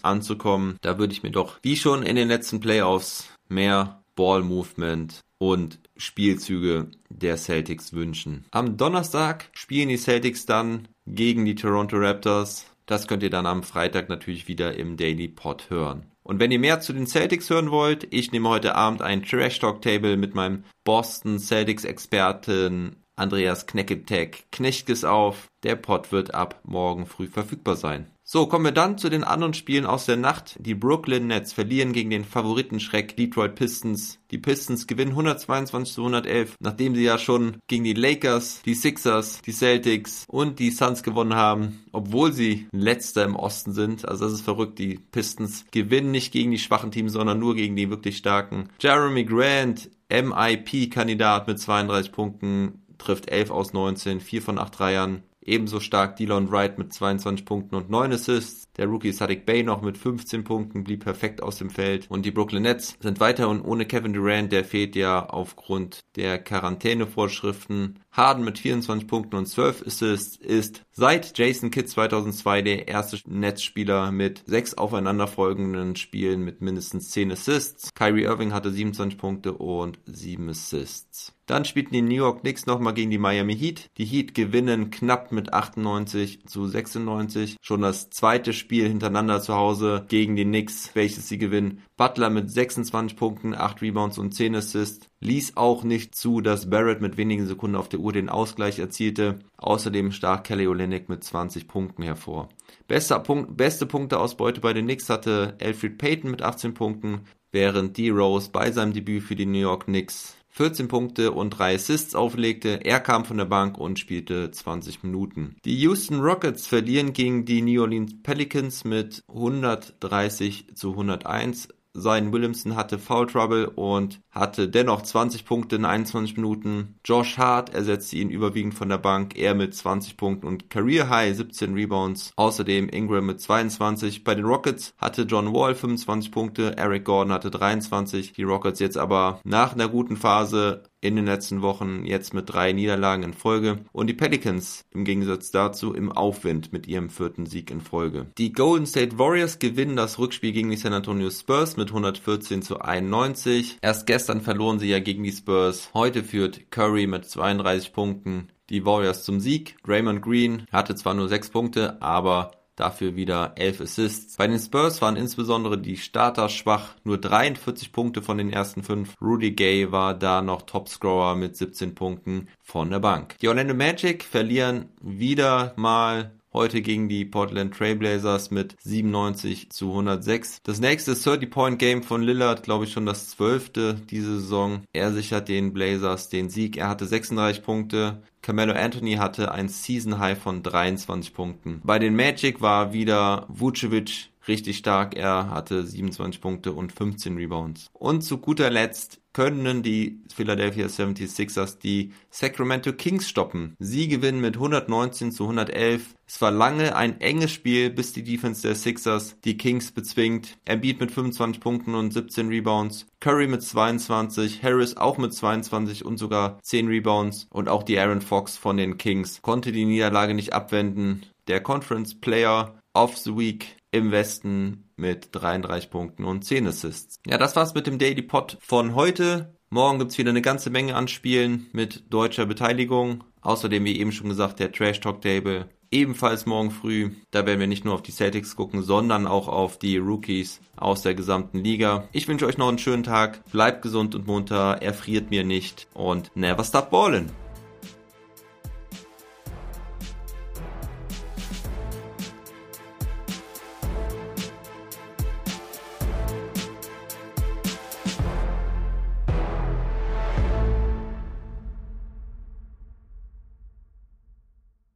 anzukommen. 0.02 0.78
Da 0.80 0.98
würde 0.98 1.12
ich 1.12 1.22
mir 1.22 1.30
doch, 1.30 1.58
wie 1.62 1.76
schon 1.76 2.02
in 2.02 2.16
den 2.16 2.28
letzten 2.28 2.60
Playoffs, 2.60 3.28
mehr 3.48 4.02
Ball-Movement 4.16 5.20
und 5.38 5.78
Spielzüge 5.96 6.90
der 7.10 7.36
Celtics 7.36 7.92
wünschen. 7.92 8.46
Am 8.50 8.76
Donnerstag 8.76 9.50
spielen 9.52 9.90
die 9.90 9.98
Celtics 9.98 10.46
dann 10.46 10.88
gegen 11.06 11.44
die 11.44 11.54
Toronto 11.54 11.96
Raptors. 11.96 12.66
Das 12.86 13.08
könnt 13.08 13.22
ihr 13.22 13.30
dann 13.30 13.46
am 13.46 13.62
Freitag 13.62 14.08
natürlich 14.08 14.48
wieder 14.48 14.76
im 14.76 14.96
Daily 14.96 15.28
Pod 15.28 15.70
hören. 15.70 16.06
Und 16.22 16.40
wenn 16.40 16.50
ihr 16.50 16.58
mehr 16.58 16.80
zu 16.80 16.92
den 16.92 17.06
Celtics 17.06 17.50
hören 17.50 17.70
wollt, 17.70 18.12
ich 18.12 18.32
nehme 18.32 18.48
heute 18.48 18.74
Abend 18.74 19.02
ein 19.02 19.22
Trash 19.22 19.60
Talk 19.60 19.82
Table 19.82 20.16
mit 20.16 20.34
meinem 20.34 20.64
Boston 20.84 21.38
Celtics 21.38 21.84
Experten 21.84 22.96
Andreas 23.16 23.66
Knecketech 23.66 24.44
Knechtges 24.50 25.04
auf. 25.04 25.46
Der 25.62 25.76
Pod 25.76 26.12
wird 26.12 26.34
ab 26.34 26.60
morgen 26.64 27.06
früh 27.06 27.28
verfügbar 27.28 27.76
sein. 27.76 28.10
So, 28.28 28.48
kommen 28.48 28.64
wir 28.64 28.72
dann 28.72 28.98
zu 28.98 29.08
den 29.08 29.22
anderen 29.22 29.54
Spielen 29.54 29.86
aus 29.86 30.04
der 30.04 30.16
Nacht. 30.16 30.56
Die 30.58 30.74
Brooklyn 30.74 31.28
Nets 31.28 31.52
verlieren 31.52 31.92
gegen 31.92 32.10
den 32.10 32.24
Favoritenschreck 32.24 33.16
Detroit 33.16 33.54
Pistons. 33.54 34.18
Die 34.32 34.38
Pistons 34.38 34.88
gewinnen 34.88 35.12
122 35.12 35.94
zu 35.94 36.00
111, 36.00 36.56
nachdem 36.58 36.96
sie 36.96 37.04
ja 37.04 37.18
schon 37.18 37.58
gegen 37.68 37.84
die 37.84 37.92
Lakers, 37.92 38.62
die 38.62 38.74
Sixers, 38.74 39.42
die 39.42 39.52
Celtics 39.52 40.24
und 40.26 40.58
die 40.58 40.72
Suns 40.72 41.04
gewonnen 41.04 41.36
haben, 41.36 41.84
obwohl 41.92 42.32
sie 42.32 42.66
letzter 42.72 43.22
im 43.22 43.36
Osten 43.36 43.70
sind. 43.70 44.08
Also 44.08 44.24
das 44.24 44.32
ist 44.32 44.42
verrückt. 44.42 44.80
Die 44.80 44.98
Pistons 45.12 45.64
gewinnen 45.70 46.10
nicht 46.10 46.32
gegen 46.32 46.50
die 46.50 46.58
schwachen 46.58 46.90
Teams, 46.90 47.12
sondern 47.12 47.38
nur 47.38 47.54
gegen 47.54 47.76
die 47.76 47.90
wirklich 47.90 48.16
starken. 48.16 48.70
Jeremy 48.80 49.24
Grant, 49.24 49.88
MIP-Kandidat 50.10 51.46
mit 51.46 51.60
32 51.60 52.10
Punkten, 52.10 52.82
trifft 52.98 53.30
11 53.30 53.52
aus 53.52 53.72
19, 53.72 54.20
4 54.20 54.42
von 54.42 54.58
8 54.58 54.76
Dreiern. 54.76 55.22
Ebenso 55.46 55.80
stark 55.80 56.16
Dylan 56.16 56.50
Wright 56.50 56.76
mit 56.76 56.92
22 56.92 57.44
Punkten 57.44 57.76
und 57.76 57.88
9 57.88 58.12
Assists. 58.12 58.66
Der 58.76 58.86
Rookie 58.86 59.12
Sadiq 59.12 59.46
Bay 59.46 59.62
noch 59.62 59.80
mit 59.80 59.96
15 59.96 60.44
Punkten, 60.44 60.84
blieb 60.84 61.04
perfekt 61.04 61.42
aus 61.42 61.56
dem 61.56 61.70
Feld. 61.70 62.06
Und 62.10 62.26
die 62.26 62.30
Brooklyn 62.30 62.62
Nets 62.62 62.96
sind 63.00 63.20
weiter 63.20 63.48
und 63.48 63.62
ohne 63.62 63.86
Kevin 63.86 64.12
Durant, 64.12 64.52
der 64.52 64.64
fehlt 64.64 64.96
ja 64.96 65.24
aufgrund 65.24 66.00
der 66.16 66.38
Quarantänevorschriften. 66.38 68.00
Harden 68.10 68.44
mit 68.44 68.58
24 68.58 69.06
Punkten 69.06 69.36
und 69.36 69.46
12 69.46 69.86
Assists 69.86 70.36
ist 70.36 70.85
seit 70.96 71.36
Jason 71.36 71.70
Kidd 71.70 71.88
2002 71.88 72.62
der 72.62 72.88
erste 72.88 73.18
Netzspieler 73.28 74.10
mit 74.12 74.44
sechs 74.46 74.74
aufeinanderfolgenden 74.74 75.94
Spielen 75.94 76.42
mit 76.42 76.62
mindestens 76.62 77.10
10 77.10 77.32
Assists. 77.32 77.90
Kyrie 77.94 78.24
Irving 78.24 78.54
hatte 78.54 78.70
27 78.70 79.18
Punkte 79.18 79.52
und 79.52 79.98
7 80.06 80.48
Assists. 80.48 81.34
Dann 81.44 81.64
spielten 81.64 81.92
die 81.92 82.02
New 82.02 82.14
York 82.14 82.40
Knicks 82.40 82.66
nochmal 82.66 82.94
gegen 82.94 83.10
die 83.10 83.18
Miami 83.18 83.56
Heat. 83.56 83.90
Die 83.98 84.04
Heat 84.04 84.34
gewinnen 84.34 84.90
knapp 84.90 85.32
mit 85.32 85.52
98 85.52 86.46
zu 86.46 86.66
96. 86.66 87.56
Schon 87.60 87.82
das 87.82 88.10
zweite 88.10 88.52
Spiel 88.52 88.88
hintereinander 88.88 89.40
zu 89.40 89.54
Hause 89.54 90.06
gegen 90.08 90.34
die 90.34 90.44
Knicks, 90.44 90.90
welches 90.94 91.28
sie 91.28 91.38
gewinnen. 91.38 91.82
Butler 91.96 92.30
mit 92.30 92.50
26 92.50 93.16
Punkten, 93.16 93.54
8 93.54 93.80
Rebounds 93.82 94.18
und 94.18 94.32
10 94.32 94.56
Assists. 94.56 95.08
Ließ 95.20 95.56
auch 95.56 95.82
nicht 95.82 96.14
zu, 96.14 96.40
dass 96.40 96.68
Barrett 96.68 97.00
mit 97.00 97.16
wenigen 97.16 97.46
Sekunden 97.46 97.76
auf 97.76 97.88
der 97.88 98.00
Uhr 98.00 98.12
den 98.12 98.28
Ausgleich 98.28 98.78
erzielte. 98.78 99.38
Außerdem 99.56 100.12
stach 100.12 100.42
Kelly 100.42 100.66
Olynyk 100.66 101.08
mit 101.08 101.24
20 101.24 101.68
Punkten 101.68 102.02
hervor. 102.02 102.50
Bester 102.86 103.20
Punkt, 103.20 103.56
beste 103.56 103.86
Punkteausbeute 103.86 104.60
bei 104.60 104.72
den 104.72 104.84
Knicks 104.84 105.08
hatte 105.08 105.56
Alfred 105.60 105.96
Payton 105.96 106.30
mit 106.30 106.42
18 106.42 106.74
Punkten, 106.74 107.22
während 107.50 107.96
D. 107.96 108.10
Rose 108.10 108.50
bei 108.52 108.70
seinem 108.70 108.92
Debüt 108.92 109.22
für 109.22 109.36
die 109.36 109.46
New 109.46 109.58
York 109.58 109.86
Knicks 109.86 110.36
14 110.56 110.88
Punkte 110.88 111.32
und 111.32 111.50
3 111.50 111.74
Assists 111.74 112.14
auflegte. 112.14 112.80
Er 112.82 112.98
kam 113.00 113.26
von 113.26 113.36
der 113.36 113.44
Bank 113.44 113.76
und 113.76 113.98
spielte 113.98 114.50
20 114.50 115.02
Minuten. 115.02 115.56
Die 115.66 115.76
Houston 115.80 116.20
Rockets 116.20 116.66
verlieren 116.66 117.12
gegen 117.12 117.44
die 117.44 117.60
New 117.60 117.82
Orleans 117.82 118.14
Pelicans 118.22 118.84
mit 118.84 119.22
130 119.28 120.74
zu 120.74 120.92
101. 120.92 121.68
Sein 121.98 122.32
Williamson 122.32 122.76
hatte 122.76 122.98
Foul 122.98 123.26
Trouble 123.26 123.70
und 123.70 124.20
hatte 124.30 124.68
dennoch 124.68 125.02
20 125.02 125.46
Punkte 125.46 125.76
in 125.76 125.84
21 125.86 126.36
Minuten. 126.36 126.98
Josh 127.04 127.38
Hart 127.38 127.74
ersetzte 127.74 128.16
ihn 128.16 128.28
überwiegend 128.28 128.74
von 128.74 128.90
der 128.90 128.98
Bank, 128.98 129.36
er 129.36 129.54
mit 129.54 129.74
20 129.74 130.16
Punkten 130.16 130.46
und 130.46 130.68
Career 130.68 131.08
High 131.08 131.34
17 131.34 131.74
Rebounds. 131.74 132.32
Außerdem 132.36 132.90
Ingram 132.90 133.26
mit 133.26 133.40
22. 133.40 134.24
Bei 134.24 134.34
den 134.34 134.44
Rockets 134.44 134.94
hatte 134.98 135.22
John 135.22 135.54
Wall 135.54 135.74
25 135.74 136.30
Punkte, 136.30 136.76
Eric 136.76 137.04
Gordon 137.06 137.32
hatte 137.32 137.50
23. 137.50 138.32
Die 138.32 138.42
Rockets 138.42 138.78
jetzt 138.78 138.98
aber 138.98 139.40
nach 139.44 139.72
einer 139.72 139.88
guten 139.88 140.16
Phase 140.16 140.82
in 141.00 141.16
den 141.16 141.26
letzten 141.26 141.62
Wochen 141.62 142.04
jetzt 142.04 142.34
mit 142.34 142.50
drei 142.50 142.72
Niederlagen 142.72 143.22
in 143.22 143.32
Folge 143.34 143.78
und 143.92 144.08
die 144.08 144.14
Pelicans 144.14 144.84
im 144.92 145.04
Gegensatz 145.04 145.50
dazu 145.50 145.94
im 145.94 146.10
Aufwind 146.10 146.72
mit 146.72 146.86
ihrem 146.86 147.10
vierten 147.10 147.46
Sieg 147.46 147.70
in 147.70 147.80
Folge. 147.80 148.26
Die 148.38 148.52
Golden 148.52 148.86
State 148.86 149.18
Warriors 149.18 149.58
gewinnen 149.58 149.96
das 149.96 150.18
Rückspiel 150.18 150.52
gegen 150.52 150.70
die 150.70 150.76
San 150.76 150.92
Antonio 150.92 151.30
Spurs 151.30 151.76
mit 151.76 151.88
114 151.88 152.62
zu 152.62 152.80
91. 152.80 153.78
Erst 153.82 154.06
gestern 154.06 154.40
verloren 154.40 154.78
sie 154.78 154.88
ja 154.88 154.98
gegen 154.98 155.22
die 155.22 155.32
Spurs. 155.32 155.90
Heute 155.94 156.24
führt 156.24 156.70
Curry 156.70 157.06
mit 157.06 157.24
32 157.24 157.92
Punkten 157.92 158.48
die 158.70 158.84
Warriors 158.84 159.24
zum 159.24 159.40
Sieg. 159.40 159.76
Draymond 159.84 160.22
Green 160.22 160.66
hatte 160.72 160.94
zwar 160.94 161.14
nur 161.14 161.28
6 161.28 161.50
Punkte, 161.50 162.00
aber 162.02 162.52
dafür 162.76 163.16
wieder 163.16 163.54
11 163.56 163.80
Assists. 163.80 164.36
Bei 164.36 164.46
den 164.46 164.58
Spurs 164.58 165.02
waren 165.02 165.16
insbesondere 165.16 165.78
die 165.78 165.96
Starter 165.96 166.48
schwach, 166.48 166.94
nur 167.04 167.18
43 167.18 167.92
Punkte 167.92 168.22
von 168.22 168.38
den 168.38 168.52
ersten 168.52 168.82
5. 168.82 169.14
Rudy 169.20 169.52
Gay 169.52 169.90
war 169.90 170.14
da 170.14 170.42
noch 170.42 170.62
Topscorer 170.62 171.34
mit 171.34 171.56
17 171.56 171.94
Punkten 171.94 172.48
von 172.62 172.90
der 172.90 173.00
Bank. 173.00 173.36
Die 173.40 173.48
Orlando 173.48 173.74
Magic 173.74 174.22
verlieren 174.22 174.90
wieder 175.00 175.72
mal 175.76 176.35
heute 176.56 176.80
gegen 176.80 177.08
die 177.08 177.24
Portland 177.24 177.74
Trailblazers 177.74 178.50
mit 178.50 178.76
97 178.82 179.70
zu 179.70 179.90
106. 179.90 180.62
Das 180.64 180.80
nächste 180.80 181.12
30-Point-Game 181.12 182.02
von 182.02 182.22
Lillard, 182.22 182.62
glaube 182.62 182.86
ich 182.86 182.92
schon 182.92 183.06
das 183.06 183.28
zwölfte 183.28 183.94
diese 183.94 184.40
Saison. 184.40 184.82
Er 184.92 185.12
sichert 185.12 185.48
den 185.48 185.72
Blazers 185.74 186.30
den 186.30 186.48
Sieg. 186.48 186.78
Er 186.78 186.88
hatte 186.88 187.06
36 187.06 187.62
Punkte. 187.62 188.22
Carmelo 188.40 188.72
Anthony 188.72 189.14
hatte 189.14 189.52
ein 189.52 189.68
Season 189.68 190.18
High 190.18 190.38
von 190.38 190.62
23 190.62 191.34
Punkten. 191.34 191.80
Bei 191.84 191.98
den 191.98 192.16
Magic 192.16 192.60
war 192.60 192.92
wieder 192.92 193.44
Vucevic 193.48 194.30
richtig 194.48 194.78
stark. 194.78 195.16
Er 195.16 195.50
hatte 195.50 195.86
27 195.86 196.40
Punkte 196.40 196.72
und 196.72 196.92
15 196.92 197.36
Rebounds. 197.36 197.88
Und 197.92 198.22
zu 198.22 198.38
guter 198.38 198.70
Letzt 198.70 199.20
können 199.36 199.82
die 199.82 200.22
Philadelphia 200.34 200.86
76ers 200.86 201.78
die 201.78 202.14
Sacramento 202.30 202.94
Kings 202.94 203.28
stoppen. 203.28 203.76
Sie 203.78 204.08
gewinnen 204.08 204.40
mit 204.40 204.54
119 204.54 205.30
zu 205.30 205.44
111. 205.44 206.14
Es 206.26 206.40
war 206.40 206.50
lange 206.50 206.96
ein 206.96 207.20
enges 207.20 207.52
Spiel, 207.52 207.90
bis 207.90 208.14
die 208.14 208.24
Defense 208.24 208.62
der 208.62 208.74
Sixers 208.74 209.36
die 209.44 209.58
Kings 209.58 209.92
bezwingt. 209.92 210.56
Embiid 210.64 211.00
mit 211.00 211.10
25 211.10 211.60
Punkten 211.60 211.94
und 211.94 212.14
17 212.14 212.48
Rebounds. 212.48 213.06
Curry 213.20 213.46
mit 213.46 213.62
22, 213.62 214.62
Harris 214.62 214.96
auch 214.96 215.18
mit 215.18 215.34
22 215.34 216.06
und 216.06 216.16
sogar 216.16 216.58
10 216.62 216.88
Rebounds. 216.88 217.46
Und 217.50 217.68
auch 217.68 217.82
die 217.82 217.98
Aaron 217.98 218.22
Fox 218.22 218.56
von 218.56 218.78
den 218.78 218.96
Kings 218.96 219.42
konnte 219.42 219.70
die 219.70 219.84
Niederlage 219.84 220.32
nicht 220.32 220.54
abwenden. 220.54 221.26
Der 221.46 221.60
Conference 221.60 222.18
Player 222.18 222.74
of 222.94 223.18
the 223.18 223.36
Week 223.36 223.76
im 223.98 224.10
Westen 224.10 224.90
mit 224.96 225.28
33 225.32 225.90
Punkten 225.90 226.24
und 226.24 226.44
10 226.44 226.66
Assists. 226.66 227.20
Ja, 227.26 227.38
das 227.38 227.56
war's 227.56 227.74
mit 227.74 227.86
dem 227.86 227.98
Daily 227.98 228.22
Pod 228.22 228.58
von 228.60 228.94
heute. 228.94 229.54
Morgen 229.68 229.98
gibt's 229.98 230.18
wieder 230.18 230.30
eine 230.30 230.42
ganze 230.42 230.70
Menge 230.70 230.94
an 230.94 231.08
Spielen 231.08 231.66
mit 231.72 232.04
deutscher 232.12 232.46
Beteiligung. 232.46 233.24
Außerdem, 233.40 233.84
wie 233.84 233.98
eben 233.98 234.12
schon 234.12 234.28
gesagt, 234.28 234.60
der 234.60 234.72
Trash 234.72 235.00
Talk 235.00 235.20
Table 235.20 235.68
ebenfalls 235.90 236.46
morgen 236.46 236.70
früh. 236.70 237.10
Da 237.30 237.46
werden 237.46 237.60
wir 237.60 237.66
nicht 237.66 237.84
nur 237.84 237.94
auf 237.94 238.02
die 238.02 238.12
Celtics 238.12 238.56
gucken, 238.56 238.82
sondern 238.82 239.26
auch 239.26 239.48
auf 239.48 239.78
die 239.78 239.98
Rookies 239.98 240.60
aus 240.76 241.02
der 241.02 241.14
gesamten 241.14 241.58
Liga. 241.58 242.08
Ich 242.12 242.28
wünsche 242.28 242.46
euch 242.46 242.58
noch 242.58 242.68
einen 242.68 242.78
schönen 242.78 243.02
Tag. 243.02 243.44
Bleibt 243.50 243.82
gesund 243.82 244.14
und 244.14 244.26
munter, 244.26 244.78
erfriert 244.82 245.30
mir 245.30 245.44
nicht 245.44 245.88
und 245.94 246.30
never 246.34 246.64
stop 246.64 246.90
ballin'. 246.90 247.30